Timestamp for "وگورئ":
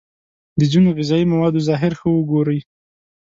2.11-2.59